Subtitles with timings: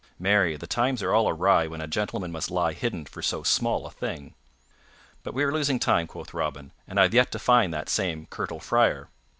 [0.17, 3.85] Marry, the times are all awry when a gentleman must lie hidden for so small
[3.85, 4.33] a thing."
[5.21, 8.25] "But we are losing time," quoth Robin, "and I have yet to find that same
[8.31, 9.09] Curtal Friar."